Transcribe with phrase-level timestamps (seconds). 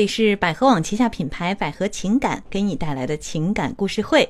[0.00, 4.26] 这里是百合网旗下品牌百合情感给你带来的情感故事会。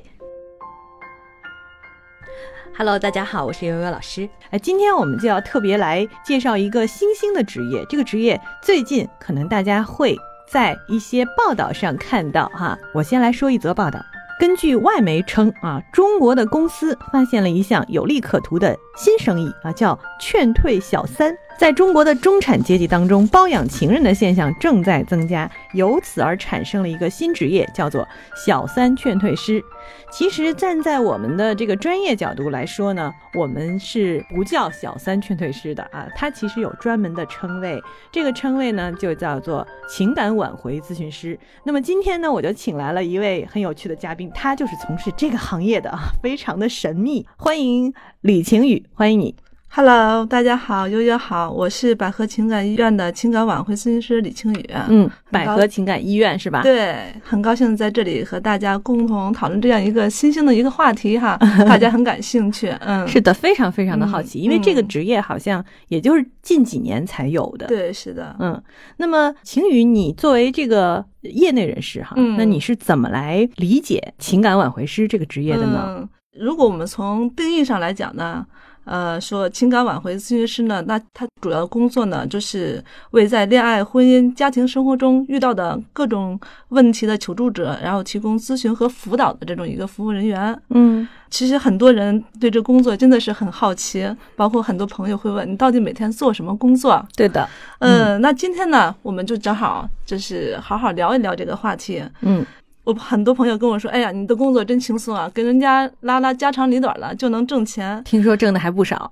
[2.76, 4.28] Hello，大家好，我是悠悠老师。
[4.50, 7.86] 哎，今天我们就要特别来介绍一个新兴的职业。
[7.88, 10.16] 这个职业最近可能大家会
[10.50, 12.76] 在一些报道上看到哈。
[12.92, 14.00] 我先来说一则报道。
[14.40, 21.32] 根据外媒称啊，中国的公司发现了一项有利可图的新生意啊，叫劝退小三。
[21.60, 29.62] 在中国的中产阶级当中，包养情人的现象正在增加，由此而产生了一个新职业，叫做小三劝退师。
[30.10, 37.78] 其实站在我们的这个专业角度来说呢，我们是不叫小三劝退师的啊，它其实有专门的称谓，
[38.10, 41.38] 这个称谓呢就叫做情感挽回咨询师。
[41.64, 47.26] 那么今天呢，我就请来了一位很有趣的嘉宾，他就是从事这个行业的啊，非常的神秘。
[47.36, 47.92] 欢迎
[48.22, 49.36] 李晴雨，欢迎你。
[49.72, 54.70] Hello，大家好，悠悠好，我是百合情感医院的情感挽回咨询师李清雨。
[54.88, 56.60] 嗯，百合情感医院是吧？
[56.64, 61.36] 对，很高兴在这里和大家共同讨论这样一个新兴的一个话题哈，
[61.68, 62.68] 大家很感兴趣。
[62.80, 67.68] 嗯，是的，非常非常的好奇，因为这个职业好像也就是近几年才有的。
[67.68, 68.34] 对，是的。
[68.40, 68.60] 嗯，
[68.96, 75.84] 那么晴雨，你作为这个业内人士哈，那你是怎么来理解情感挽回师这个职业的呢？
[76.00, 76.08] 嗯
[76.38, 78.46] 如果我们从定义上来讲呢？
[78.84, 86.38] 呃，说情感挽回咨询师呢，那他主要工作呢，就是为在恋爱、婚姻、家庭生活中遇到的各种
[86.70, 90.58] 问题的求助者，然后提供咨询和辅导的这种一个服务人员。
[90.70, 97.06] 嗯，其实很多人对这工作真的是很好奇，包括很多朋友会问你到底每天做什么工作？
[97.16, 102.02] 对的，嗯，那今天呢，我们就正好就是好好聊一聊这个话题。
[102.22, 102.44] 嗯。
[102.84, 108.02] 我很多朋友跟我说：“哎呀，你的工作真轻松啊，跟人家拉拉家长里短了就能挣钱。
[108.04, 109.10] 听说挣的还不少。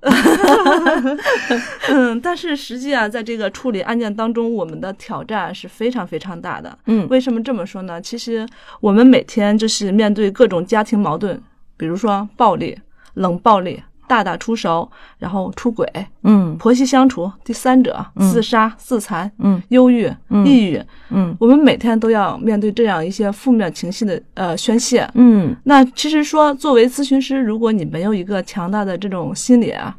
[1.91, 6.77] 嗯， 但是实际啊，在这个处理案件当中，我们的挑战是非常非常大的。
[6.87, 8.01] 嗯，为什么这么说呢？
[8.01, 8.47] 其实
[8.81, 11.41] 我们每天就是面对各种家庭矛盾，
[11.77, 12.79] 比如说暴力、
[13.15, 15.87] 冷暴力。”大打出手，然后出轨，
[16.23, 20.11] 嗯，婆媳相处，第三者自杀、自残，嗯，忧郁、
[20.45, 29.95] 抑郁，嗯，我们每天都要面对这样一些负面情绪的呃宣泄，嗯，那其实说作为咨询师，如果你没有一个强大的这种心理啊，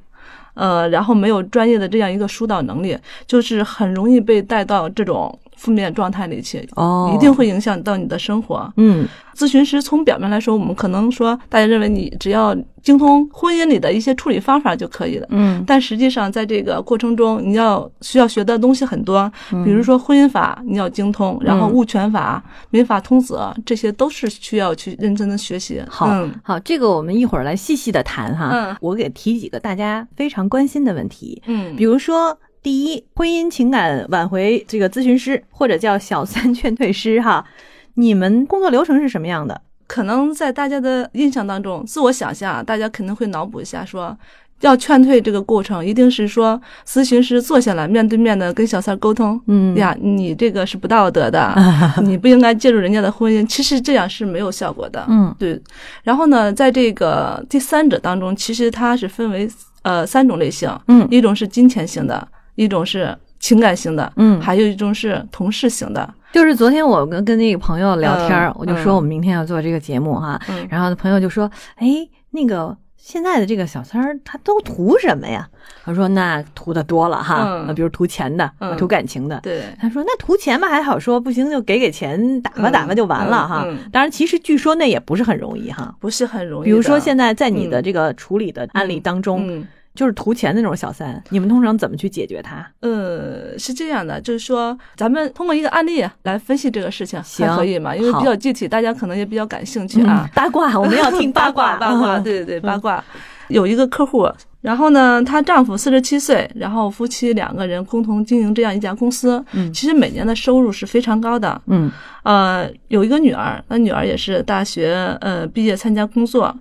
[0.55, 2.97] 呃，然后没有专业的这样一个疏导能力，
[3.27, 5.39] 就是很容易被带到这种。
[5.59, 8.71] 负面状态里去，哦，一定会影响到你的生活。
[8.77, 9.05] 嗯，
[9.35, 15.27] 咨询师从表面来说，我们可能说大家认为你只要精通婚姻里的一些处理方法就可以了。
[15.31, 19.29] 嗯，但实际上在这个过程中，你要需要学的东西很多，
[19.65, 25.83] 比如说婚姻法你要精通，然后物权法、民法通则这些都是需要去认真的学习。
[25.89, 26.09] 好，
[26.41, 28.49] 好，这个我们一会儿来细细的谈哈。
[28.53, 31.43] 嗯，我给提几个大家非常关心的问题。
[31.47, 32.37] 嗯，比如说。
[32.61, 37.45] 第一，婚姻情感挽回这个咨询师或者叫小三劝退师哈，
[37.95, 39.61] 你们工作流程是什么样的？
[39.87, 44.15] 可能在大家的印象当中，自我想象，大家肯定会脑补一下，说
[44.59, 51.55] 要劝退这个过程，一定是说咨询师坐下来面对面的跟小三沟通，嗯呀，你这个是不道德的，
[52.03, 53.47] 你不应该介入人家的婚姻。
[53.47, 55.59] 其实这样是没有效果的，嗯，对。
[56.03, 59.49] 然后呢，在这个第三者当中，其实它是分为
[59.81, 62.27] 呃三种类型，嗯，一种是金钱型的。
[62.59, 66.13] 一种是情感型的，嗯，还有一种是同事型的。
[66.33, 70.37] 就是昨天我跟跟那个朋友聊天，我就说我们明天要做这个节目哈，
[70.69, 71.49] 然后朋友就说
[71.79, 71.87] ：“哎，
[72.31, 75.47] 那个现在的这个小三儿他都图什么呀？”
[75.85, 86.65] 他说：“那图的多了哈，比如图钱的，图感情的。”对，他说：“那图钱嘛还好说，不行就给给钱打发打发就完了哈。”当然，其实据说那也不是很容易哈，不是很容易。
[86.65, 89.65] 比如说现在在你的这个处理的案例当中。
[89.95, 92.65] 就是图钱那种小三，你们通常怎么去解决他？
[92.79, 97.95] 呃，是这样的，就是说，咱们通过一个案例来分析这个事情，还可以吗？
[97.95, 100.29] 因为比较具体，大家可能也比较感兴趣啊。
[100.33, 103.03] 八卦，我们要听 八卦，八卦，对对对，八卦。
[103.49, 104.29] 有一个客户，
[104.61, 116.55] 然后呢，她丈夫四十七岁，然后夫妻两个人共同经营这样一家公司，嗯，其实每年的收入是非常高的，嗯，呃，有一个女儿，那女儿也是大学呃毕业参加工作。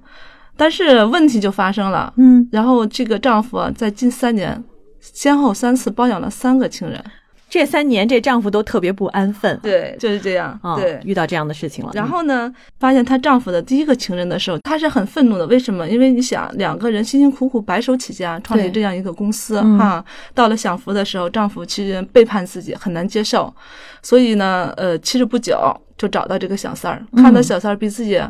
[0.58, 4.62] 但是问题就发生了，嗯，然后这个丈夫在近三年，
[5.00, 7.02] 先后三次包养了三个情人，
[7.48, 11.92] 这三年这丈夫都特别不安分，对，就是这样，对，遇到这样的事情了。
[11.94, 15.46] 然后呢，发现她丈夫的第一个情人的时候，她是很愤怒的。
[15.46, 15.88] 为什么？
[15.88, 23.54] 因为你想，两个人辛辛苦苦白手起家创立这样一个公司，哈，到了享福的时候，丈夫其实背叛自己，很难接受。
[24.02, 25.56] 所以呢，呃，其实不久
[25.96, 28.20] 就找到这个小三儿，看到小三儿比自己。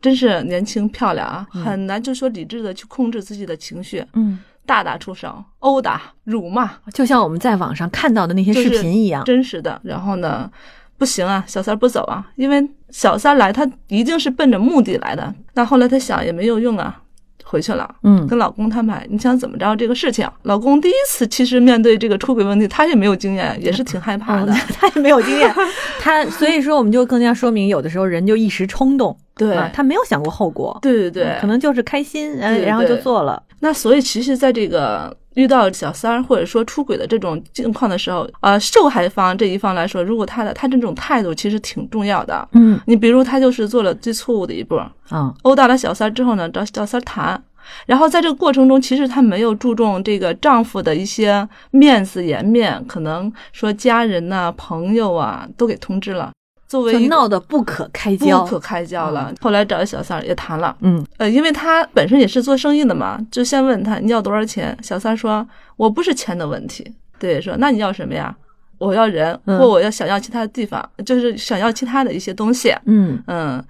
[0.00, 9.80] 真是年轻漂亮啊，很难就说理智的去控制自己的情绪，嗯，大打出手，殴打、辱骂，就像我们在网上看到的那些视频一样，真实的。
[9.82, 10.50] 然后呢，
[10.96, 15.34] 不行啊，小三儿不走啊，因为小三儿来，他一定是奔着目的来的。
[15.54, 17.02] 那后来他想也没有用啊，
[17.50, 20.28] 回去了，嗯跟老公摊牌，你想怎么着这个事情？
[20.42, 24.52] 老公第一次其实面对这个出轨问题，他也没有经验，也是挺害怕的。
[24.54, 25.52] 嗯他也没有经验，
[25.98, 42.48] 他所以说我们就更加说明，有的时候人就一时冲动， 对啊他没有想过后果，对对对，可能就是开心，嗯然后就做了，那所以其实，在这个遇到小三儿或者说出轨的这种境况的时候，呃，受害方这一方来说，如果他的他这种态度其实挺重要的。
[42.52, 44.74] 嗯你比如他就是做了最错误的一步，
[45.10, 47.40] 啊，殴打了小三儿之后呢，找小三儿谈。
[47.86, 56.32] 然后在这个过程中，其实她没有注重这个丈夫的一些面子颜面，可能说家人呐、朋友啊都给通知了，
[56.68, 59.32] 作为闹得不可开交不，可开交了。
[59.40, 64.76] 后来找小三儿也谈了，嗯呃，因为他本身也是做生意的嘛，就先问他你要多少钱。
[64.82, 68.36] 小三说：“我不是钱的问题。”对，说那你要什么呀？
[68.78, 72.74] 我要人，嗯或我要想要其他的地方，就是想要其他的一些东西。
[72.86, 73.62] 嗯嗯，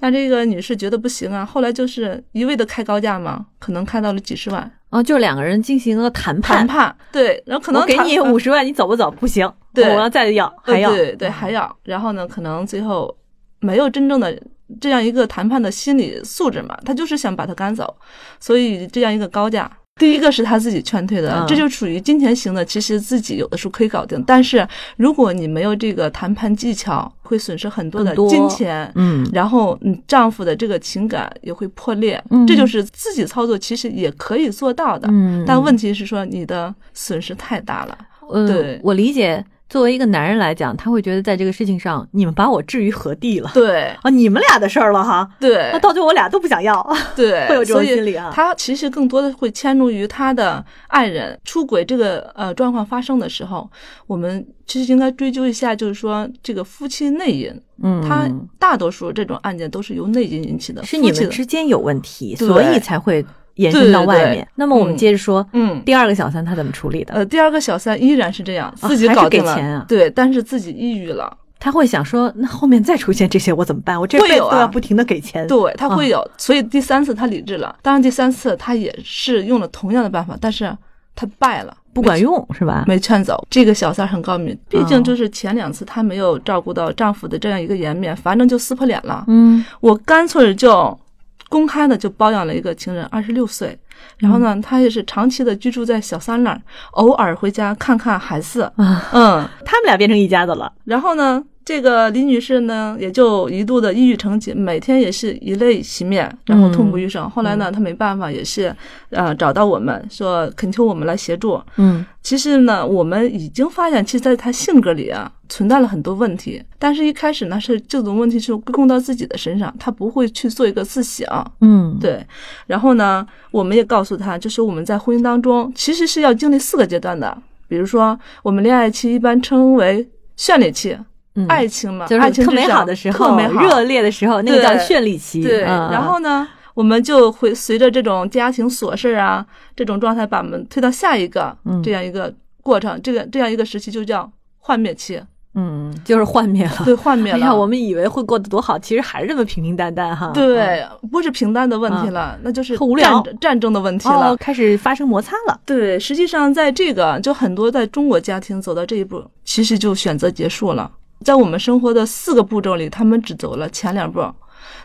[0.00, 6.96] 那这个女士觉得不行啊，后来就是一味的开高价嘛，可能开到了几十万哦，就两个人进行了谈判，谈判。
[7.12, 9.10] 对，然后可能我给你五十万，你走不走？
[9.10, 13.16] 不行，对我要再要，还要，呃对对还要，然后呢，可能最后
[13.60, 14.36] 没有真正的
[14.80, 17.96] 这样一个谈判的心理素质嘛，他就是想把他赶走，
[18.40, 19.70] 所以这样一个高价。
[19.98, 21.46] 第一个是他自己劝退的，嗯。
[21.46, 24.66] 这就属于金钱型的，其实自己有的时候可以搞定，但是
[24.96, 29.26] 如果你没有这个谈判技巧，会损失很多的金钱，嗯。
[29.32, 37.98] 然后你丈夫的这个情感也会破裂，嗯这就是自己操作其实也可以做到的，嗯，但问题是说你的损失太大了，
[38.32, 39.44] 嗯对，我理解。
[39.68, 43.50] 作为一个男人来讲，他会觉得在这个事情上，你们把我置于何地了？
[43.52, 43.86] 对。
[44.02, 45.70] 啊，你们俩的事儿了哈，对。
[45.74, 48.30] 那到最后我俩都不想要，对， 会有这种心理啊。
[48.32, 51.38] 他其实更多的会迁怒于他的爱人。
[51.44, 53.68] 出轨这个呃状况发生的时候，
[54.06, 58.28] 我们其实应该追究一下，就是说这个夫妻内因，嗯，他
[58.58, 63.24] 大多数这种案件都是由内因引起的，是你们之间有问题，所以才会
[63.56, 64.36] 延伸到外对对对。
[64.36, 65.82] 面那么我们嗯接着说，嗯。
[65.84, 67.12] 第二个小三他怎么处理的？
[67.14, 74.00] 呃，第二个小三依然是这样，自己搞定了，给钱啊对，但是自己抑郁了，他会想说，那后面再出现这些我怎么办？
[74.00, 75.46] 我这辈子都要不停的给钱。
[75.46, 80.76] 对他啊会有，所以第三次他理智了，当然第三次他也是用了同样的办法，但是
[81.14, 82.84] 他败了，不管用是吧？
[82.86, 83.46] 没劝走。
[83.48, 89.24] 这个小三很高明，毕哦竟就是前两次她没有照顾到丈夫的这样一个颜面，反正就撕破脸了。
[89.28, 90.98] 嗯我干脆就
[91.48, 93.78] 公开的就包养了一个情人，二十六岁。
[94.18, 96.60] 然后呢，他也是长期的居住在小三那儿，
[96.92, 98.62] 偶尔回家看看孩子。
[98.76, 100.70] 啊，嗯，他们俩变成一家子了。
[100.84, 107.28] 然后呢，这个李女士呢，也就一度的抑郁成疾，每天也是以泪洗面，然后痛不欲生。
[107.30, 108.74] 后来呢，她没办法，也是
[109.10, 111.58] 呃找到我们，说恳求我们来协助。
[111.76, 116.62] 嗯其实呢，我们已经发现，其实在她性格里啊，存在了很多问题。
[116.78, 121.26] 但是，一开始呢，是这种问题是归功到自己的身上，他不会去做一个自省。
[121.60, 122.24] 嗯，对，
[122.66, 127.36] 然后呢，我们也告诉他，就是我们在婚姻当中，其实是要经历四个阶段的。
[127.68, 130.08] 比如说，我们恋爱期一般称为
[130.38, 130.96] 绚丽期，
[131.34, 135.42] 嗯爱情嘛，就是特美爱情特美好的时候，特美好，热烈的时候，那个叫绚丽期。
[135.42, 139.44] 对，嗯然后呢，我们就会随着这种家庭琐事啊
[139.74, 142.32] 这种状态，把我们推到下一个、嗯这样一个
[142.62, 145.20] 过程，这个这样一个时期就叫幻灭期，
[145.58, 146.82] 嗯，就是幻灭了。
[146.84, 147.38] 对，幻灭了。
[147.38, 150.30] 哎呀，我们以为会过得多好，其实还是这么平平淡淡哈。
[150.34, 154.32] 对，不是平淡的问题了，那就是很无聊战战争的问题嗯，了。
[154.32, 155.58] 哦，开始发生摩擦了。
[155.64, 160.90] 对，实际上在这个就很多在中国家庭走到这一步，其实就选择结束了。
[161.24, 164.20] 在我们生活的四个步骤里，他们只走了前两步。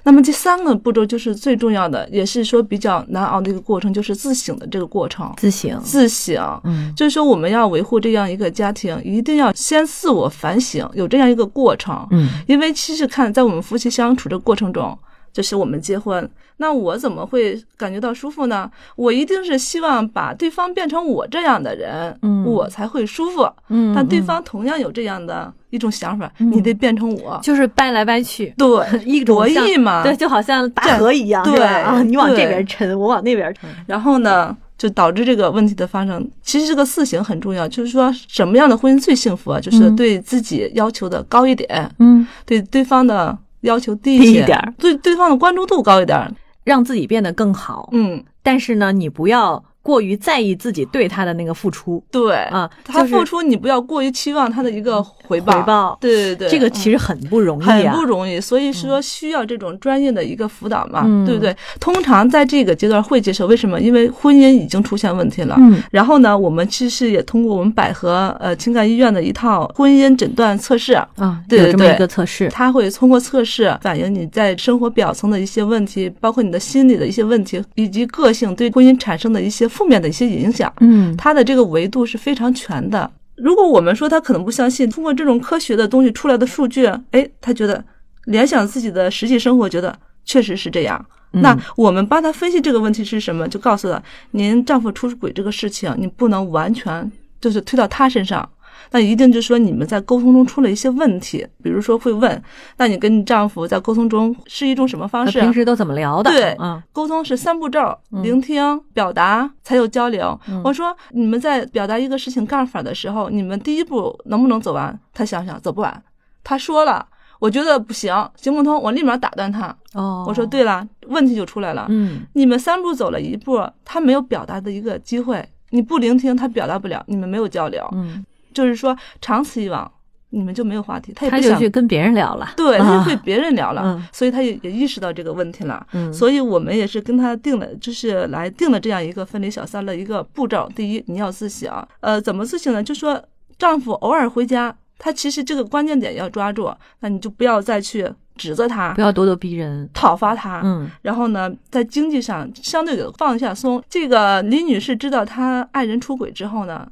[0.04, 5.32] 那么第三个步骤就是最重要的，也是说比较难熬的一个过程，就是自省的这个过程。
[5.38, 5.80] 自省。
[5.84, 12.08] 自省，嗯就是说我们要维护这样一个家庭，一定要先自我反省，有这样一个过程。
[12.12, 14.98] 嗯因为其实看在我们夫妻相处的过程中，
[15.32, 18.70] 就是我们结婚，那我怎么会感觉到舒服呢？
[18.96, 23.50] 我一定是希望把对方变成我这样的人，嗯我才会舒服。
[23.70, 27.40] 嗯，但对嗯方同样有这样的一种想法，你得变成我。
[27.42, 28.68] 就是掰来掰去，对，
[29.04, 30.04] 一弈嘛。
[30.04, 33.58] 对，就好像拔这河一样，对啊，你往这边抻，我往那边抻。
[33.88, 36.30] 然后呢，就导致这个问题的发生。
[36.44, 39.60] 其实这个四行很重要，就是说什么样的婚姻最幸福啊？
[39.60, 46.32] 就是嗯对自己要求的高一点，嗯，对对方的要求低一点儿对对方的关注度高一点。
[46.64, 47.90] 让自己变得更好。
[47.92, 55.54] 嗯，但是呢，你不要过于在意自己对他的那个付出对啊，他付出你不要过于期望他的一个回报。
[55.54, 55.98] 回报。
[56.00, 61.56] 对对对，这个嗯其实很不容易很啊，不容易，所以说需要这种专业的一个辅导嘛，嗯对不对？
[61.80, 63.80] 通常在这个阶段会接受，为什么？
[63.80, 65.56] 因为婚姻已经出现问题了。
[65.60, 80.72] 嗯然后呢，我们其实也通过我们百合呃情感医院的一套婚姻诊断测试，啊，对有这么对一个测试，他会通过测试反映你在生活表层的一些问题，包括你的心理的一些问题，以及个性对婚姻产生的一些负面的一些影响。
[80.82, 83.10] 嗯它的这个维度是非常全的。
[83.36, 87.84] 如果我们说他可能不相信，通过这种科学的东西出来的数据，哎，他觉得
[88.26, 91.04] 联想自己的实际生活，觉得确实是这样。
[91.34, 97.10] 嗯那我们帮他分析这个问题是什么，就告诉他，您丈夫出轨这个事情，你不能完全
[97.40, 98.48] 就是推到他身上。
[98.92, 102.42] 那一定就是说你们在沟通中出了一些问题，比如说会问，
[102.78, 105.38] 那你跟你丈夫在沟通中是一种什么方式？
[105.40, 106.30] 那平时都怎么聊的？
[106.32, 110.38] 对嗯沟通是三步骤：聆听、表达，才有交流。
[110.64, 115.00] 我说你们在表达一个事情干法的时候，你们第一步能不能走完？
[115.14, 116.04] 他想想走不完，
[116.44, 117.06] 他说了，
[117.40, 119.74] 我觉得不行，行不通，我立马打断他。
[119.94, 121.86] 哦，我说对了，问题就出来了。
[121.90, 127.86] 嗯你们三步走了一步，他没有表达的一个机会，你不聆听，他表达不了，你们没有交流。
[127.94, 129.92] 嗯，就是说，长此以往，
[130.30, 135.86] 你们就没有话题，他也他不想就去跟别人聊了，对，他啊就会别人聊了，嗯所以他也也意识到这个问题了。
[135.94, 140.70] 嗯所以我们也是跟他定了，就是来定了这样一个分离小三的一个步骤。
[140.76, 142.82] 第一，你要自省，呃，怎么自省呢？
[142.82, 143.22] 就说
[143.58, 150.62] 丈夫偶尔回家，他其实这个关键点要抓住，那你就不要再去指责他不、要咄咄逼人，讨伐他。
[150.64, 153.84] 嗯然后呢，在经济上相对的放下松。
[153.90, 156.88] 这个李女士知道她爱人出轨之后呢，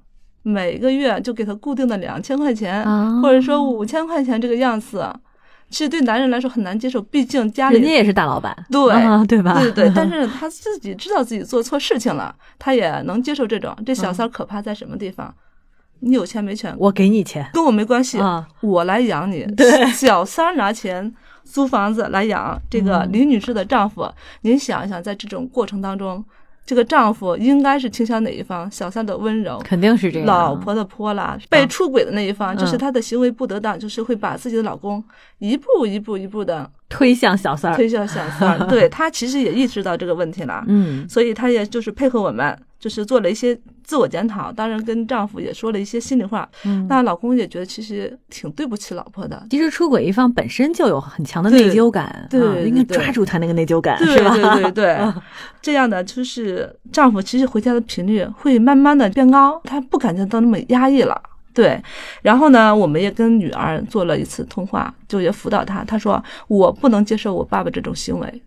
[0.50, 5.08] 每个月就给他固定的两千块钱，啊或者说五千块钱这个样子。
[5.70, 9.54] 其实对男人来说很难接受，毕竟家里人家也是大老板，对啊对吧？
[9.62, 13.76] 对对对， 但是他自己知道自己做错事情了，他也能接受这种。
[13.86, 15.32] 这小三儿可怕在什么地方？
[16.00, 19.46] 你有钱没钱我给你钱跟我没关系，啊，我来养你。
[19.56, 21.14] 对小三儿拿钱
[21.44, 24.10] 租房子来养这个嗯李女士的丈夫，
[24.42, 26.26] 您想一想，在这种过程当中，
[26.70, 28.70] 这个丈夫应该是倾向哪一方？
[28.70, 29.58] 小三的温柔。
[29.64, 35.04] 肯定是这样，老婆的泼辣，被出轨的那一方，就是嗯他的行为不得当，就是会把自己的老公
[35.40, 38.68] 一步一步一步的推向小三儿，推向小三儿。
[38.68, 46.48] 对他其实也意识到这个问题了，嗯所以她也就是配合我们，就是做了一些自我检讨，当然跟丈夫也说了一些心里话。
[46.66, 46.88] 嗯。
[46.88, 54.34] 那老公也觉得其实挺对不起老婆的，其实出轨一方本身就有很强的内疚感，对啊应该抓住他那个内疚感，对是吧？
[54.34, 55.14] 对对对嗯，
[55.62, 61.22] 这样的就是丈夫其实回家的频率会慢慢的变高，他不感觉到那么压抑了。
[61.52, 61.82] 对，
[62.22, 65.84] 然后呢，我们也跟女儿做了一次通话，就也辅导她。
[65.84, 68.42] 她说：“我不能接受我爸爸这种行为，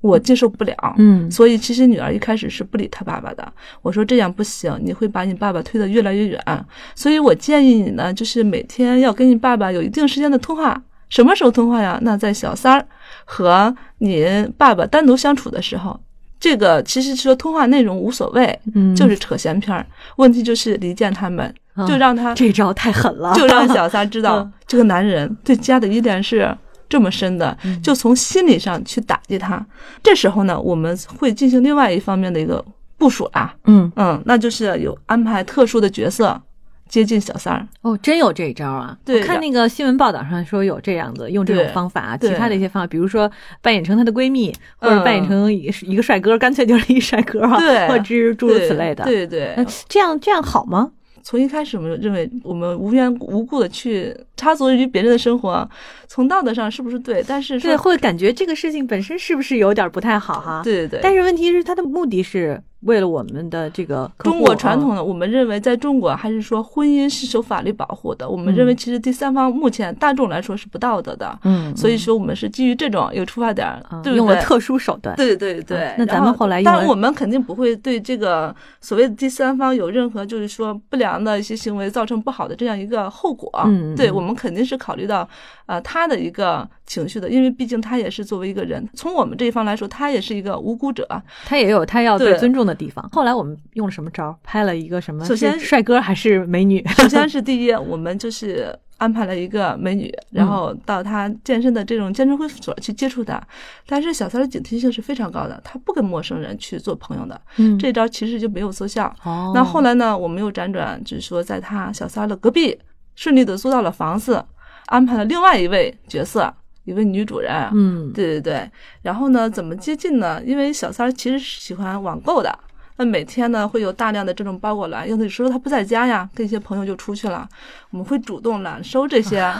[0.00, 3.52] 我接受不了。”嗯所以其实女儿一开始是不理她爸爸的。
[3.82, 6.64] 我说这样不行，你会把你爸爸推得越来越远。
[6.94, 10.80] 所以我建议你呢，就是每天要跟你爸爸有一定时间的通话。
[11.08, 11.98] 什么时候通话呀？
[12.02, 12.86] 那在小三儿
[13.24, 14.26] 和你
[14.58, 15.98] 爸爸单独相处的时候，
[16.38, 19.86] 这个其实说通话内容无所谓，嗯，就是扯闲篇儿。
[20.16, 26.54] 问题就是离间他们，啊就让他这招太狠了，就让小三知道 嗯这个男人对家的依恋是
[26.88, 29.64] 这么深的，嗯就从心理上去打击他。
[30.02, 32.64] 这时候呢，我们会进行另外一方面的一个
[32.96, 36.40] 部署啦，嗯嗯，那就是有安排特殊的角色
[36.88, 37.68] 接近小三儿。
[37.82, 38.96] 哦，真有这一招啊！
[39.04, 43.30] 对我看那个新闻报道上说有这样子，用这种方法，啊其他的一些方法，比如说
[43.60, 49.04] 扮演成她的闺蜜，或者嗯扮演成一个一个帅哥，干脆就是一帅哥啊，对或者诸诸如此类的。
[49.04, 49.54] 对对，
[49.86, 50.90] 这样这样好吗？
[51.28, 55.68] 从一开始我们就认为我们无缘无故的去插足于别人的生活，
[56.06, 57.22] 从道德上是不是对？
[57.28, 60.62] 但是说对，会感觉这个事情本身是不是有点不太好哈？。
[60.64, 68.28] 对对对，但是问题是，他的目的是为了我们的这个中国传统啊的，我们认为在中国还是说婚姻是受法律保护的。
[68.28, 73.66] 我们认为其实第三方目前大众来说是不道德的，嗯，所以说我们是基于这种有出发点？
[74.14, 75.16] 用了特殊手段。
[75.16, 83.50] 对对对啊，那咱们后来用了当然我们肯定不会对这个所谓的第三方有任何就是说不良的一些行为造成不好的这样一个后果。
[83.66, 85.28] 嗯对我们肯定是考虑到
[85.66, 91.06] 呃他的一个情绪的，因为毕竟他也是作为一个人，从我们这一方来说，他也是一个无辜者。
[91.44, 93.08] 他也有他要被对尊重的地方。
[93.10, 94.38] 后来我们用了什么招？
[94.44, 95.24] 拍了一个什么？
[95.24, 96.86] 首先帅哥还是美女？
[96.88, 103.42] 首先是第一，我们就是安排了一个美女，然后到她健身的这种健身会所去接触她。
[103.86, 107.40] 但是小三的警惕性是非常高的，她不跟陌生人去做朋友的。
[107.56, 109.12] 嗯这招其实就没有奏效。
[109.24, 112.78] 哦，那后来呢，我们又辗转，就是说在她小三的隔壁
[113.14, 114.44] 顺利的租到了房子，
[114.86, 116.52] 安排了另外一位角色，
[116.88, 117.52] 一位女主人。
[117.74, 118.70] 嗯，对对对，
[119.02, 120.42] 然后呢，怎么接近呢？
[120.44, 122.58] 因为小三儿其实是喜欢网购的，
[122.98, 127.48] 那每天呢会有大量的这种包裹来，有的时候他不在家呀，跟一些朋友就出去了，
[127.90, 129.50] 我们会主动揽收这些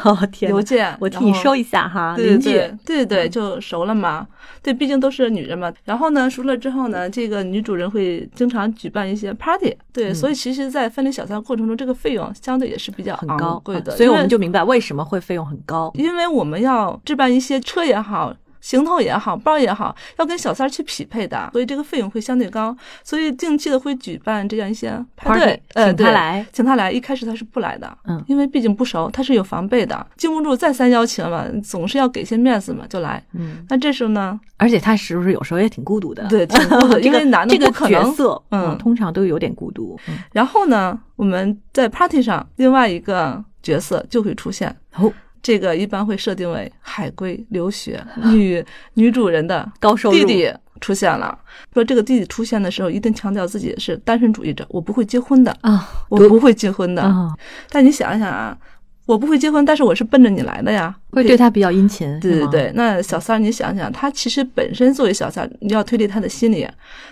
[0.40, 4.26] 邮件，我替你收一下哈，对对对对，就熟了嘛。
[4.60, 5.72] 对，毕竟都是女人嘛。
[5.84, 9.74] 然后呢，熟了之后呢，这个女主人会经常举办一些 party。
[9.92, 13.92] 对，所以其实，在分离小三过程中，这个费用相对也是比较昂很高，贵的。
[13.92, 15.90] 啊所以我们就明白为什么会费用很高。
[15.94, 18.34] 因为我们要置办一些车也好。
[18.60, 26.90] 行头也好，包也好，要跟小三儿去匹配的，所以这个费用会相对高，所以定期的会举办这样一些派对，呃，请他对来，请他来。
[26.90, 33.22] 一开始他是不来的，嗯因为毕竟不熟，他是有防备的，经不住再三邀请嘛，总是要给些面子嘛，就来。
[33.34, 36.26] 嗯，那这时候呢，而且他是不是有时候也挺孤独的？
[36.28, 38.02] 对，挺孤独的， 因为男的这个不可能。
[38.02, 39.98] 角色，嗯通常都有点孤独。
[40.08, 48.64] 嗯然后呢，我们在 party 上另外一个角色就会出现，哦，这个一般会设定为海归留学女
[48.94, 51.38] 女主人的高收入弟弟出现了。
[51.72, 57.02] 说这个弟弟出现的时候，一定强调自己是单身主义者，我不会结婚的，啊我不会结婚的。
[57.02, 57.34] 啊，
[57.70, 58.56] 但你想一想啊，
[59.08, 62.20] 我不会结婚，但是我是奔着你来的呀，会对他比较殷勤。
[62.20, 66.68] 对对对，那小三儿，你想想，他其实本身作为小三儿，你要推理他的心理，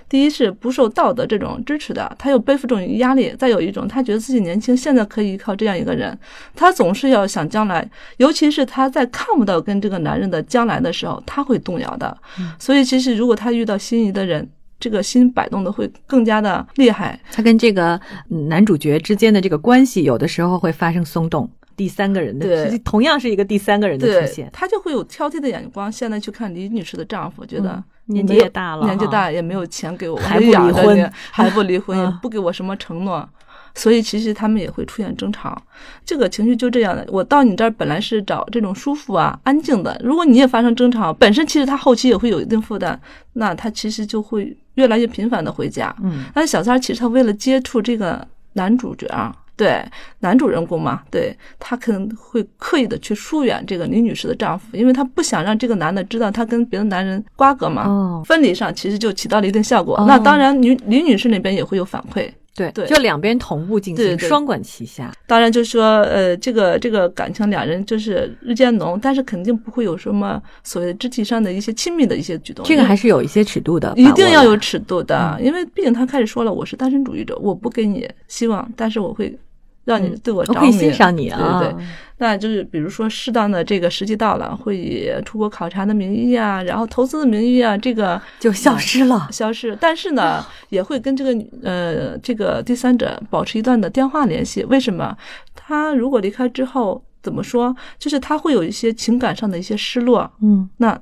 [0.06, 6.16] 第一是不受道德这种支持的，他又背负这种压力；再有一种，他觉得自己年轻，现在可以依靠这样一个人，
[6.54, 7.88] 他总是要想将来，
[8.18, 12.14] 尤其是他在看不到跟这个男人的将来的时候，他会动摇的。
[12.58, 14.46] 所以，其实如果他遇到心仪的人，
[14.78, 17.18] 这个心摆动的会更加的厉害。
[17.32, 17.98] 他跟这个
[18.30, 21.50] 嗯男主角之间的这个关系，有的时候会发生松动。
[21.76, 25.90] 第三个人的，对实同样是一个第三个人的出现，，他就会有挑剔的眼光。
[25.92, 33.28] 现在去看李女士的丈夫，觉得嗯年纪也大了年纪大也没有钱给我， 还不离婚还不离婚，不给我什么承诺。
[33.74, 35.54] 所以其实他们也会出现争吵，
[36.02, 37.04] 这个情绪就这样的。
[37.10, 42.98] 我到你这儿本来是找这种舒服啊、安静的，如果你也发生争吵，本身其实他后期也会有一定负担，
[43.34, 45.94] 那他其实就会越来越频繁的回家。
[46.02, 49.82] 嗯，但是小三儿其实他为了接触这个男主角啊，对
[50.20, 57.88] 男主人公嘛，对他可能会刻意的去疏远这个李女士的丈夫，因为他不想让这个男的知道他跟别的男人瓜葛嘛。
[57.88, 59.96] 哦，分离上其实就起到了一定效果。
[59.96, 62.28] 哦那当然女，李女士那边也会有反馈。
[62.54, 65.12] 对对就两边同步进行，对对双管齐下。
[65.26, 72.64] 当然，就是说，呃，这个这个感情，两人就是日渐浓，但是肯定不会有什么所谓的肢体上的一些亲密的一些举动。
[72.64, 79.38] 这个还是有一些尺度的，一定要有尺度的，因为毕竟他开始说了，我是单身主义者，我不给你希望，但是我会
[79.86, 81.60] 让你对我着迷，我会欣赏你啊。
[81.60, 81.86] 对对对，
[82.18, 89.28] 那就是比如说适当的这个时机到了，会以出国考察的名义啊，然后投资的名义啊，这个 就消失了。
[89.30, 94.62] 消失，但是呢，也会跟这个呃这个第三者保持一段的电话联系。
[94.64, 95.16] 为什么？
[95.54, 97.74] 他如果离开之后，怎么说？
[97.98, 100.98] 就是他会有一些情感上的一些失落，嗯，那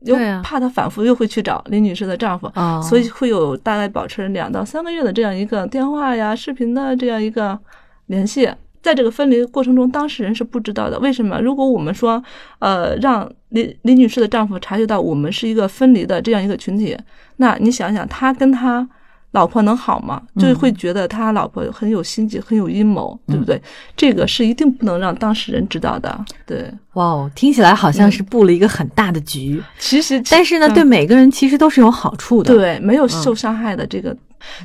[0.00, 7.58] 又怕他反复又会去找林女士的丈夫，啊所以会有大概保持两到三个月的这样一个电话呀、视频的这样一个
[8.06, 8.48] 联系。
[8.82, 10.98] 在这个分离过程中，当事人是不知道的。
[10.98, 11.40] 为什么？
[11.40, 12.22] 如果我们说，
[12.58, 16.94] 呃，让李李女士的丈夫察觉到我们是一个分离的这样一个群体，
[17.36, 18.86] 那你想想，他跟他
[19.30, 20.20] 老婆能好吗？
[20.34, 23.58] 嗯就会觉得他老婆很有心计，很有阴谋，对不对？
[23.96, 26.22] 这个是一定不能让当事人知道的。
[26.44, 34.14] 对，哇哦，听起来好像是布了一个很大的局，其实，但是呢，嗯对每个人其实都是有好处的。，对，没有受伤害的这个。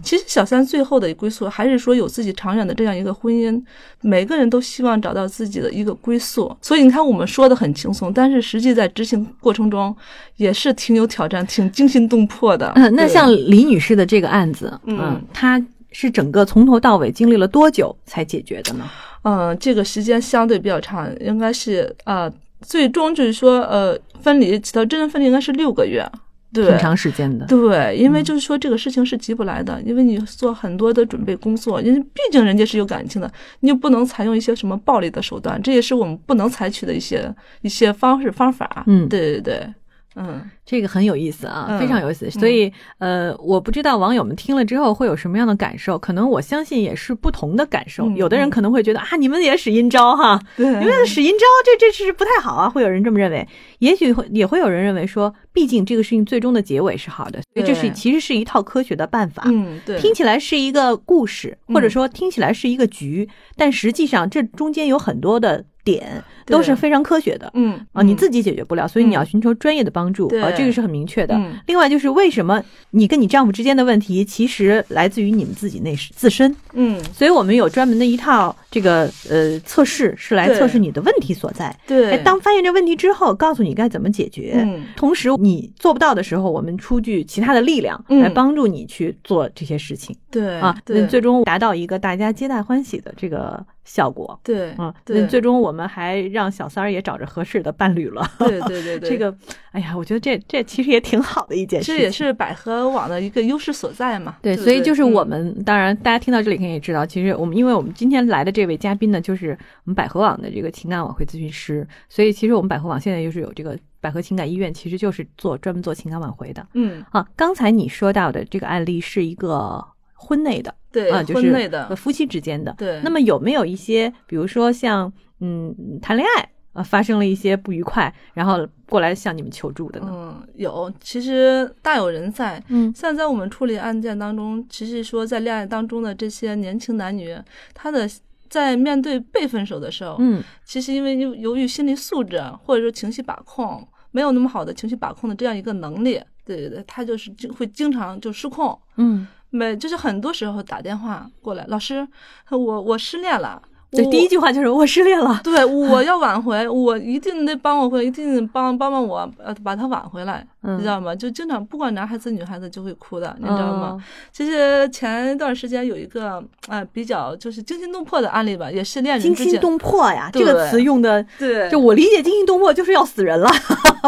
[0.02, 3.62] 其实小三最后的归宿还是说有自己长远的这样一个婚姻，
[4.02, 6.56] 每个人都希望找到自己的一个归宿。
[6.62, 9.96] 所以你看，我们说的很轻松，但是实际在执行过程中
[10.38, 12.72] 也是挺有挑战、挺惊心动魄的。
[12.76, 15.62] 嗯，那像李女士的这个案子，嗯嗯，她
[15.92, 18.90] 是整个从头到尾经历了多久才解决的呢？
[19.24, 26.10] 嗯，这个时间相对比较长，应该是呃，最终就是说呃，分离起到真正分离应该是六个月。
[26.52, 27.46] 对，挺长时间的。
[27.46, 38.84] 对，因为就是说这个事情是急不来的，因为你做很多的准备工作，因为毕竟人家是有感情的，你就不能采用一些什么暴力的手段，这也是我们不能采取的一些一些方式方法。
[38.88, 39.74] 嗯对对对，
[40.16, 40.42] 嗯。
[40.66, 42.30] 这个很有意思啊，嗯非常有意思。
[42.30, 48.06] 所以，呃，我不知道网友们听了之后会有什么样的感受，可能我相信也是不同的感受。
[48.06, 53.48] 嗯有的人嗯可能会觉得啊，你们也使阴招哈，对，你们使阴招，这这是不太好啊，会有人这么认为。
[53.80, 59.44] 也许会也会有人认为说，毕竟这个事情最终的结尾是好的，所以这是其实是一套科学的办法。
[59.48, 67.50] 嗯，对，听起来是一个故事，嗯或者说听起来是一个局，但实际上这中间有很多的点都是非常科学的。
[67.54, 71.56] 嗯啊，你自己解决不了，所以你要寻求专业的帮助对啊，这个是很明确的嗯。
[71.68, 81.76] 另外就是为什么你跟你丈夫之间的问题，其实来自于你们自己内自身，嗯，所以我们有专门的一套这个呃测试，是来测试你的问题所在。
[81.88, 84.54] 对，哎，当发现这问题之后，告诉你该怎么解决。
[84.56, 94.94] 嗯同时，你做不到的时候，我们出具其他的力量嗯来帮助你去做这些事情、对啊，对那最终达到一个大家皆大欢喜的这个效果对嗯。
[95.06, 98.30] 对那最终我们还让小三儿也找着合适的伴侣了。
[98.40, 99.36] 对对对对， 这个，
[99.72, 101.92] 哎呀，我觉得这这其实也挺好的一件事。
[101.92, 104.38] 这也是百合网的一个优势所在嘛。
[104.42, 117.26] 对，不所以就是嗯我们，当然大家听到这里肯定也知道，其实我们因为我们今天来的这位嘉宾呢，就是我们百合网的这个情感挽回咨询师，所以其实我们百合网现在就是有这个百合情感医院，其实就是做专门做情感挽回的嗯，啊。
[117.36, 119.84] 刚才你说到的这个案例是一个
[120.22, 122.76] 婚内的对，啊，就是婚内的呃，夫妻之间的。
[122.78, 123.00] 对。
[123.04, 130.08] 那么有没有一些，比如说像嗯谈恋爱啊发生了一些不愉快，然后过来向你们求助的呢？
[130.12, 132.62] 嗯，有，其实大有人在。
[132.68, 137.36] 嗯像在我们处理案件当中，其实说在恋爱当中的这些年轻男女，
[137.74, 138.10] 他的
[138.50, 152.08] 在面对被分手的时候，嗯其实因为由由于心理素质或者说情绪把控没有那么好的情绪把控的这样一个能力，对对对，他就是经会经常就失控，嗯，没就是很多时候打电话过来，老师，
[152.50, 153.62] 我我失恋了。
[153.92, 155.42] 对，第一句话就是我失恋了。
[155.44, 161.16] 对，我要挽回，我一定得帮我回，一定帮帮帮我，呃，把他挽回来，嗯你知道吗？
[161.16, 163.98] 就经常不管男孩子女孩子就会哭的，你知道吗？
[163.98, 173.50] 嗯其实前一段时间有一个呃比较就是惊心动魄的案例吧，也是恋人惊心，动魄呀，这个词用的，对，就我理解惊心动魄就是要死人了。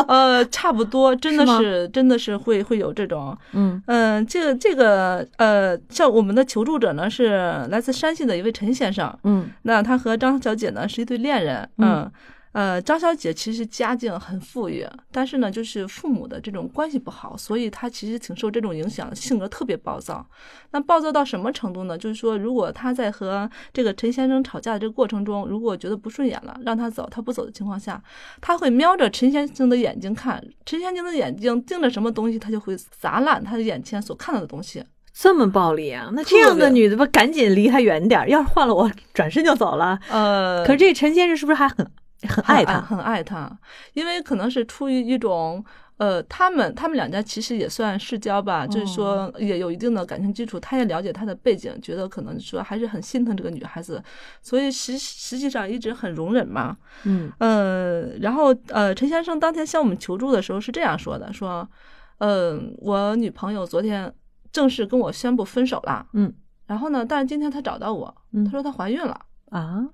[0.07, 12.11] 呃差不多，真的是是真的是会会有这种，嗯嗯、这个这个呃，像我们的求助者呢是来自山西的一位陈先生，嗯那他和张小姐呢是一对恋人，嗯嗯。
[12.53, 20.27] 呃，张小姐其实家境很富裕，但是呢，就是父母的这种关系不好，所以她其实挺受这种影响，性格特别暴躁。
[20.71, 21.97] 那暴躁到什么程度呢？
[21.97, 28.03] 就是说，如果她在和这个陈先生吵架的这个过程中，如果觉得不顺眼了，让他走，他不走的情况下，
[28.41, 34.83] 他会瞄着陈先生的眼睛看，陈先生的眼睛盯着什么东西，他就会砸烂他的眼前所看到的东西。
[35.13, 36.09] 这么暴力啊？
[36.13, 38.29] 那这样的女的吧，赶紧离他远点儿。
[38.29, 39.99] 要是换了我，转身就走了。
[40.09, 41.85] 呃，可是这陈先生是不是还很
[42.27, 42.81] 很爱他？
[42.81, 43.59] 很爱她，
[43.93, 45.63] 因为可能是出于一种。
[45.97, 54.03] 呃，他们他们两家其实也算世交吧，就是说也有一定的感情基础，他也了解她的背景，觉得可能说还是很心疼这个女孩子，
[54.41, 56.75] 所以实实际上一直很容忍嘛。
[57.03, 61.69] 嗯呃，然后呃，陈先生当天向我们求助的时候是这样说的：说，
[62.17, 64.11] 嗯、我女朋友昨天
[64.51, 66.33] 正式跟我宣布分手了，嗯，
[66.65, 69.19] 然后呢，但是今天她找到我，嗯她说她怀孕了。
[69.49, 69.85] 啊，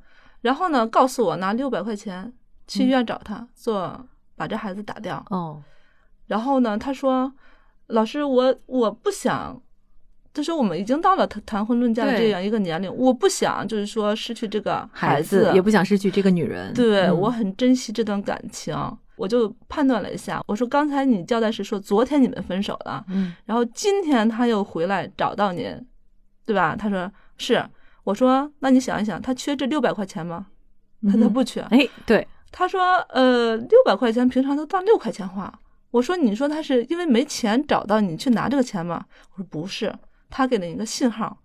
[0.42, 2.32] 然后呢，告诉我拿六百块钱
[2.68, 5.26] 去医院找她、做把这孩子打掉。
[5.32, 5.64] 哦，
[6.28, 7.34] 然后呢，她说
[7.88, 9.60] ：“老师，我我不想，
[10.34, 16.72] 就是我们已经到了谈谈婚论嫁的这样一个年龄，我不想就是说失去这个孩子，也不想失去这个女人。
[16.74, 18.76] 对、嗯我很珍惜这段感情。”
[19.18, 25.66] 我就判断了一下，我说刚才你交代是说昨天你们分手了，嗯然后今天他又回来找到您，
[26.46, 26.76] 对吧？
[26.76, 27.64] 他说是，
[28.04, 30.48] 我说那你想一想，他缺这六百块钱吗？
[31.04, 35.54] 他他嗯不缺，哎，对，他说，呃，六百块钱平常都当六块钱花。
[35.92, 39.06] 我说，你说他是因为没钱找到你去拿这个钱吗？
[39.34, 39.94] 我说不是，
[40.30, 41.38] 他给了你一个信号，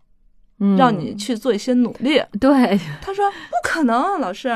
[0.59, 2.23] 嗯让你去做一些努力。
[2.41, 4.49] 对，他说不可能，老师，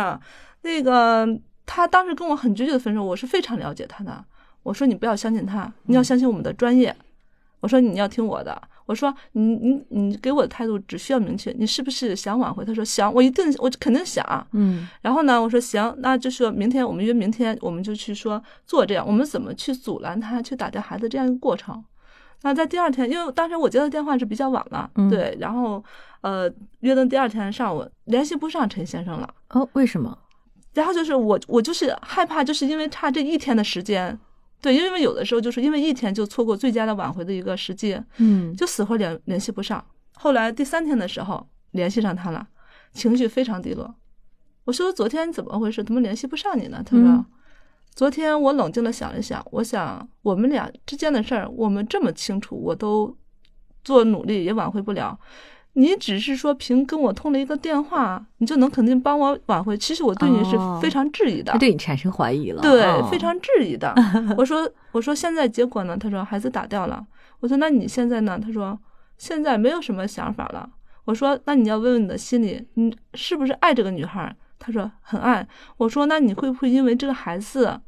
[0.62, 1.26] 那个
[1.66, 4.24] 他当时跟我很决绝的分手，我是非常了解他的。
[4.62, 6.94] 我说你不要相信他，你要相信我们的专业。
[7.60, 8.62] 我说你要听我的。
[8.86, 12.64] 我说你你你给我的态度只需要明确，你是不是想挽回？
[12.64, 14.24] 他说想，我一定我肯定想。
[14.52, 21.84] 嗯然后呢，我说行，那就说明天我们约明天，我们就去说做这样，我们怎么去阻拦他去打掉孩子这样一个过程。
[22.42, 25.82] 那在第二天，因为当时我接到电话是比较晚了，嗯对，然后
[26.20, 26.48] 呃
[26.80, 30.16] 约的第二天上午联系不上陈先生了，哦，为什么？
[30.76, 34.16] 然后就是我我就是害怕，就是因为差这一天的时间，
[34.60, 39.82] 对，因为有的时候就是因为一天就错过最佳的挽回的一个时机，嗯就死活联联系不上。
[40.14, 42.46] 后来第三天的时候联系上他了，
[42.92, 43.94] 情绪非常低落。
[44.64, 45.82] 我说昨天怎么回事？
[45.82, 46.82] 怎么联系不上你呢？
[46.84, 47.24] 他说，嗯
[47.94, 53.16] 昨天我冷静的想了想，我想我们俩之间的事儿，我们这么清楚，我都
[53.82, 55.18] 做努力也挽回不了。
[55.78, 59.76] 你只是说凭跟我通了一个电话，你就能肯定帮我挽回？
[59.76, 61.52] 其实我对你是哦非常质疑的。
[61.52, 63.94] 他对你产生怀疑了，对，哦非常质疑的。
[64.38, 65.94] 我说，我说现在结果呢？
[65.94, 67.06] 他说孩子打掉了。
[67.40, 68.40] 我说那你现在呢？
[68.42, 68.78] 他说
[69.18, 70.66] 现在没有什么想法了。
[71.04, 74.34] 我说那你要问问你的心里，你是不是爱这个女孩？
[74.58, 75.46] 他说很爱。
[75.76, 77.78] 我说那你会不会因为这个孩子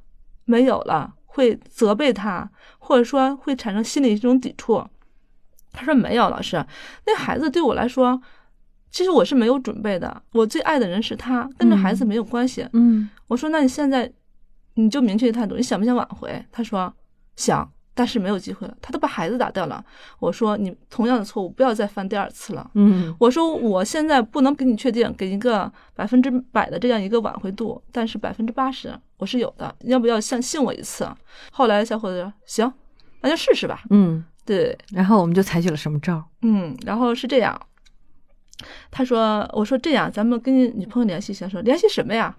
[0.44, 4.86] 没有了，会责备他，或者说会产生心理一种抵触？
[5.78, 6.64] 他说没有，老师，
[7.06, 8.20] 那孩子对我来说，
[8.90, 10.22] 其实我是没有准备的。
[10.32, 12.66] 我最爱的人是他，跟这孩子没有关系。
[12.72, 14.10] 嗯我说那你现在
[14.74, 16.44] 你就明确态度，你想不想挽回？
[16.50, 16.92] 他说
[17.36, 17.70] 想。
[17.98, 19.84] 但是没有机会了，他都把孩子打掉了。
[20.20, 22.70] 我说你同样的错误不要再犯第二次了。
[22.74, 31.08] 嗯我说我现在不能给你确定给一个百分之百的这样一个挽回度，但是百分之八十我是有的，要不要相信我一次？
[31.50, 32.72] 后来小伙子说行，
[33.20, 33.82] 那就试试吧。
[33.90, 36.24] 嗯，对，然后我们就采取了什么招？
[36.40, 37.60] 嗯，然后是这样，
[38.90, 42.34] 他说我说这样，咱们跟你女朋友联系一下，说联系什么呀？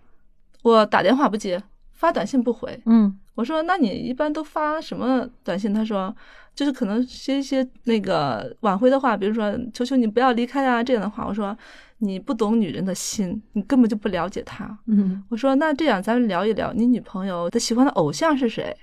[0.63, 1.61] 我打电话不接，
[1.93, 2.81] 发短信不回。
[2.87, 5.71] 嗯我说那你一般都发什么短信？
[5.71, 6.13] 他说
[6.55, 11.27] 就是可能写一些那个挽回的话，比如说求求你不要离开啊这样的话。
[11.27, 11.55] 我说
[11.99, 14.75] 你不懂女人的心，你根本就不了解她。
[14.87, 18.75] 嗯我说那这样咱们聊一聊，你女朋友她喜欢的偶像是谁？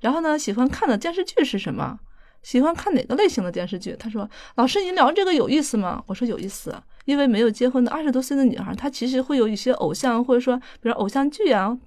[0.00, 1.98] 然后呢，喜欢看的电视剧是什么？
[2.42, 3.94] 喜欢看哪个类型的电视剧？
[3.98, 6.74] 他说：“老师，您聊这个有意思吗？”我说：“有意思，
[7.04, 11.78] 因为没有结婚的二十多岁的女孩，她其实会有一些偶像，或者说，比如偶像剧啊，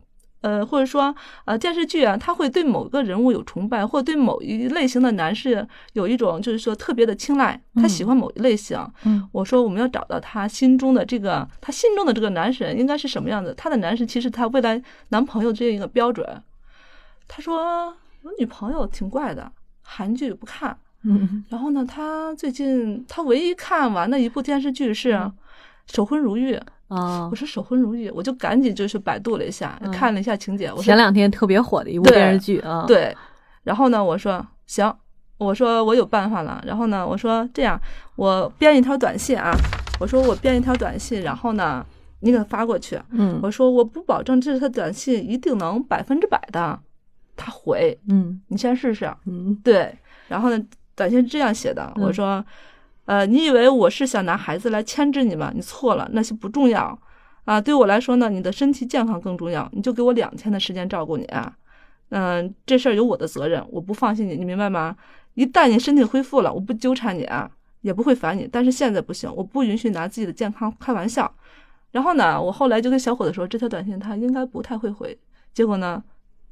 [0.42, 1.14] 呃，或者说
[1.44, 8.80] 呃电视剧啊，她会对某个人物有崇拜，或对某一类型的男士有一种就是说特别的青睐，她喜欢某一类型。
[9.04, 13.54] 嗯我说我们要找到她心中的这个，她心中的这个男神应该是什么样子？
[13.58, 16.42] 她的男神其实她未来男朋友这样一个标准。
[17.28, 17.88] 他说
[18.22, 19.52] 我女朋友挺怪的，
[19.86, 20.76] 韩剧不看。
[21.04, 25.14] 嗯然后呢，他最近他唯一看完的一部电视剧是
[25.86, 26.56] 《守婚如玉》。
[26.88, 30.72] 哦我，说《守婚如玉》，我就赶紧就是百度了一下，嗯看了一下情节。
[30.72, 33.16] 我前两天特别火的一部电视剧啊，，对，
[33.64, 34.96] 然后呢，我说行，
[35.40, 36.64] 我说我有办法了。
[36.66, 37.80] 然后呢，我说这样，
[38.16, 39.52] 我编一条短信啊，
[40.00, 41.84] 我说我编一条短信，然后呢，
[42.20, 43.00] 你给他发过去。
[43.10, 46.80] 嗯我说我不保证这条短信一定能百分之百的
[47.36, 49.12] 他回，嗯你先试试。
[49.26, 49.94] 嗯对，
[50.28, 52.44] 然后呢，短信是这样写的，嗯我说，
[53.06, 55.52] 呃，你以为我是想拿孩子来牵制你吗？
[55.54, 56.98] 你错了，那些不重要
[57.46, 57.60] 啊。
[57.60, 61.56] 对我来说呢，你的身体健康更重要，你就给我两天的时间照顾你啊。
[62.10, 64.96] 嗯、这事儿有我的责任，我不放心你，你明白吗？
[65.34, 67.50] 一旦你身体恢复了，我不纠缠你啊，
[67.82, 68.48] 也不会烦你。
[68.50, 71.30] 但是现在不行，我不允许拿自己的健康开玩笑。
[71.92, 75.18] 然后呢，我后来就跟小伙子说，这条短信他应该不太会回。
[75.54, 76.02] 结果呢，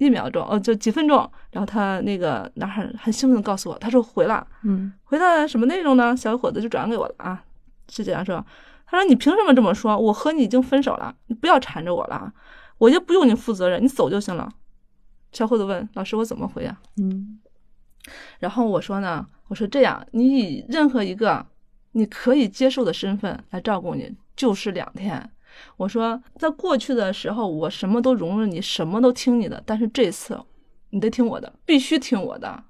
[0.04, 6.16] 一秒钟，哦，就几分钟，然后他那个男孩很兴奋的告诉我，他说回了，嗯回了什么内容呢？
[6.16, 7.44] 小伙子就转给我了啊，
[7.90, 8.46] 是这样说，
[8.86, 9.98] 他说你凭什么这么说？
[9.98, 12.32] 我和你已经分手了，你不要缠着我了，
[12.78, 14.50] 我就不用你负责任，你走就行了。
[15.32, 16.80] 小伙子问老师，我怎么回啊？
[16.98, 17.40] 嗯
[18.40, 21.46] 然后我说呢，我说这样，你以任何一个
[21.94, 25.32] 你可以接受的身份来照顾你，就是两天。
[25.78, 30.40] 我说，在过去的时候，我什么都容忍你，什么都听你的，但是这次
[30.92, 32.64] 你得听我的，必须听我的。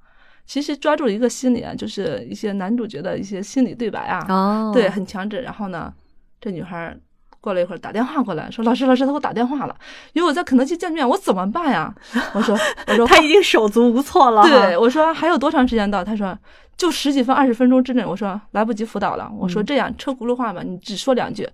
[0.45, 5.41] 其实抓住一个心理啊，就是一些男主角的一些心理对白啊，哦，对，很强制。
[5.41, 5.93] 然后呢，
[6.41, 6.97] 这女孩
[7.39, 9.75] 过了一会儿打电话过来，说：“老师，老师，他给我打电话了，
[10.11, 11.93] 因为我在肯德基见面，我怎么办呀？”
[12.35, 16.03] 我说：“我说 他已经手足无措了，对，我说还有多长时间到？
[16.03, 16.37] 他说
[16.75, 18.05] 就十几分、二十分钟之内。
[18.05, 19.31] 我说来不及辅导了。
[19.37, 21.47] 我说嗯这样车轱辘话嘛，你只说两句，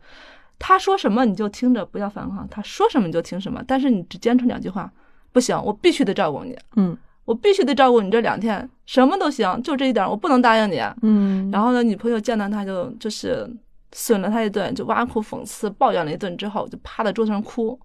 [0.60, 2.48] 他说什么你就听着，不要反抗。
[2.52, 4.92] 他说什么你就听什么，但是你只坚持两句话，
[5.32, 10.82] 不行，我必须得照顾你，嗯我必须得照顾你这两天，什么都行，就这一点，我不能答应你。
[11.04, 13.48] 嗯，然后呢，女朋友见到他就就是
[13.92, 17.80] 损了他一顿，就挖苦讽刺抱怨了一顿之后，就趴在桌子上哭，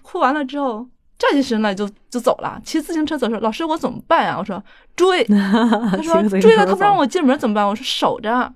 [0.00, 0.86] 哭完了之后
[1.18, 4.62] 站起身来就就走了，骑自行车走说：“老师，我怎么办呀？”我说
[4.96, 5.22] ：“追。
[5.28, 8.50] ”他说：“追了，他不让我进门怎么办？”我说：“守着。”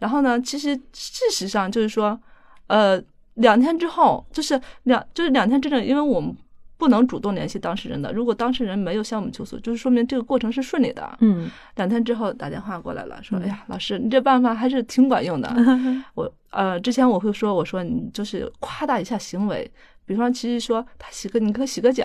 [0.00, 2.18] 然后呢，其实事实上就是说，
[2.70, 3.02] 呃，
[3.34, 6.32] 两天之后，就是两就是两天之内，因为我们
[6.78, 11.18] 不能主动联系当事人的，如果当事人没有向我们求诉，就是说明这个过程是顺利的。
[11.20, 15.52] 嗯两天之后打电话过来了，说：“嗯哎呀，老师，你这办法还是挺管用的。
[16.14, 19.68] 我呃，之前我会说，我说你就是夸大一下行为，
[20.06, 22.04] 比方其实说他洗个，你给他洗个脚，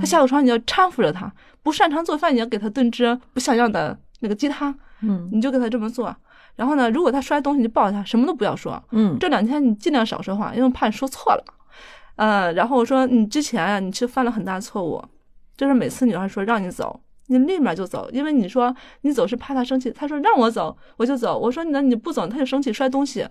[0.00, 1.30] 他下个床你要搀扶着他，
[1.62, 6.14] 不擅长做饭你要给他炖只不像样的那个鸡汤，嗯你就给他这么做。
[6.56, 8.82] 然后呢，如果他摔东西，你就抱他，什么都不要说。
[8.90, 9.16] 嗯。
[9.20, 11.44] 这两天你尽量少说话，因为怕你说错了。
[12.16, 15.02] 呃，然后我说你之前啊，你是犯了很大错误，
[15.56, 23.28] 就是每次女孩说让你走，你立马就走，因为你说你走是怕他生气，他说让我走我就走，我说那你不走他就生气摔东西，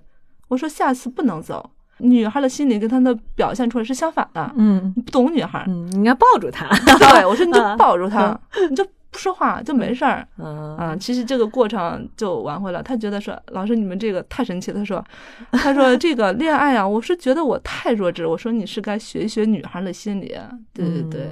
[0.47, 1.71] 我说下次不能走。
[1.99, 4.93] 女孩的心理跟她的表现出来是相反的，嗯。
[4.97, 6.67] 你不懂女孩，嗯，你应该抱住他，
[7.13, 8.37] 对我说你就 抱住她，
[8.69, 8.85] 你就
[9.15, 10.27] 不说话就没事儿。
[10.37, 12.83] 嗯啊，其实这个过程就挽回了。
[12.83, 14.77] 他觉得说，老师你们这个太神奇了。
[14.79, 15.05] 他说，
[15.53, 18.27] 他说这个恋爱啊，我是觉得我太弱智。
[18.27, 20.35] 我说你是该学一学女孩的心理。
[20.73, 21.29] 对对对，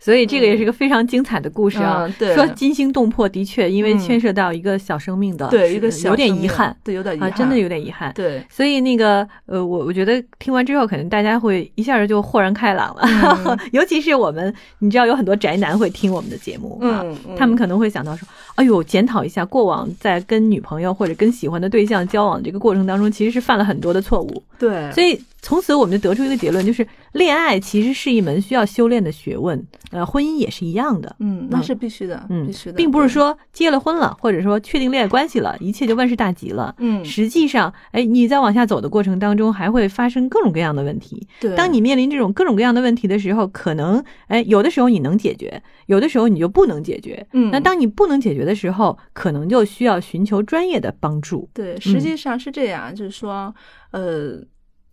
[0.00, 2.04] 所以这个也是一个非常精彩的故事啊。
[2.06, 8.12] 嗯对说惊心动魄，的确，因为嗯牵涉到一个小生命的，对一个小有点遗憾，对有点遗啊，憾，真的有点遗憾。
[8.14, 8.42] 对。
[8.48, 13.02] 所以那个呃，我我觉得听完之后，可能大家会一下子就豁然开朗了。
[13.46, 17.04] 嗯 尤其是我们，你知道有很多宅男会听我们的节目啊，
[17.36, 24.42] 他们可能会想到说，哎呦，检讨一下过往在跟女朋友或者跟喜欢的对象交往这个过程当中，其实是犯了很多的错误。
[24.58, 31.14] 对，所以从此我们就得出一个结论，就是恋爱其实是一门需要修炼的学问，呃，婚姻也是一样的。
[31.20, 36.74] 嗯，那是必须的，嗯必须的，并不是，说结了婚了，或者说确定恋爱关系了，一切就万事大吉了。
[36.78, 41.26] 嗯，实际上，哎，你在往下走的过程当中，还会发生各种各样的问题。
[41.40, 47.24] 对，当你面临这种各种各样的问题的时候，可能，哎，有的时候你能解决，有的时候你就不能解决。
[47.32, 51.48] 嗯那当你不能解决的时候，可能就需要寻求专业的帮助。
[51.54, 53.54] 对，实际上是这样，就是说，
[53.92, 54.42] 呃。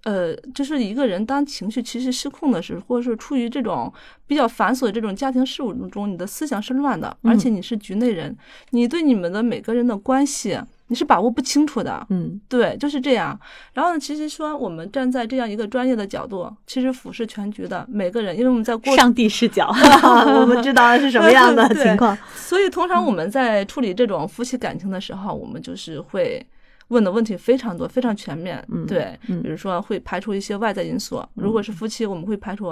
[0.05, 3.91] 呃，就是一个人当情绪其实失控的时候，或者是处于这种
[4.27, 8.35] 比较繁琐的这种家庭事务中，你的思想是乱的，而嗯且你是局内人，
[8.69, 12.05] 你对你们的每个人的关系你是把握不清楚的。
[12.11, 13.39] 嗯对，就是这样。
[13.73, 19.73] 然后呢，其实说我们站在这样一个专业的角度，其实俯视全局的每个人，因为我们在过上帝视角，
[20.39, 22.15] 我们知道是什么样的 情况。
[22.35, 26.45] 所以通常我们在处理这种夫妻感情的时候，我们就是会
[26.89, 28.63] 问的问题非常多，非常全面。
[28.69, 31.23] 嗯对，嗯比如说会排除一些外在因素。
[31.33, 32.71] 如果是夫妻，我们会排除。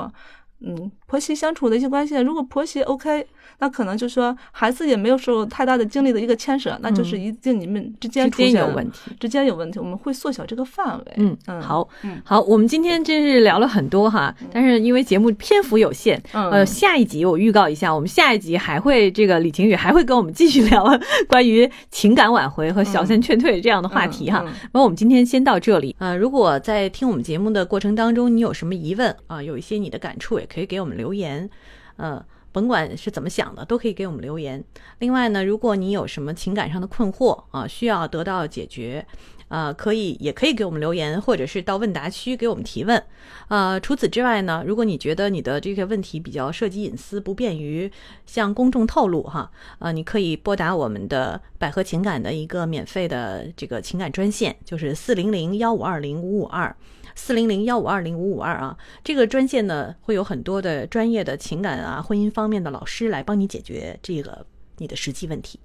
[0.65, 3.23] 嗯，婆媳相处的一些关系，如果婆媳 OK，
[3.59, 11.13] 那可能就说孩子也没有受太大的精力的一个牵扯，那就是一定你们之间嗯之间出现有问题，之间有问题，我们会缩小这个范围。
[11.17, 12.19] 嗯嗯，好，嗯。
[12.25, 16.49] 好，我们今天真是聊了很多哈，但是因为节目篇幅有限，嗯。
[16.49, 20.83] 呃，下一集我预告一下，我们下一集还会这个李晴雨还会跟我们继续聊
[21.27, 24.41] 关于情感挽回和小三劝退这样的话题哈。
[24.43, 24.49] 嗯。
[24.49, 24.69] 嗯。
[24.71, 31.49] 那、我们今天先到这里，呃，如果在听我们节目的过程当中，你有什么疑问啊、有一些你的感触，也可以给我们留留言。
[31.97, 34.63] 呃，甭管是怎么想的，都可以给我们留言。
[34.99, 39.05] 另外呢，如果你有什么情感上的困惑啊、需要得到解决，
[39.49, 43.03] 呃，可以也可以给我们留言，或者是到问答区给我们提问。
[43.49, 47.91] 呃，除此之外呢，如果你觉得你的这个问题比较涉及隐私，不便于
[48.25, 56.75] 向公众透露哈，呃，你可以拨打我们的百合情感的一个免费的这个情感专线，就是四零零幺五二零五五二。
[57.15, 64.45] 四零零幺五二零五五二啊，这个专线呢会有很多的专业的情感啊、婚姻方面的老师来帮你解决这个
[64.77, 65.59] 你的实际问题。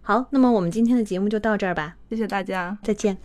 [0.00, 2.78] 好，那么我们今天的节目就到这儿吧，谢谢大家。
[2.82, 3.18] 再见。